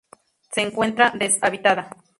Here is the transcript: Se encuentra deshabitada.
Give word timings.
Se 0.51 0.61
encuentra 0.63 1.11
deshabitada. 1.13 1.91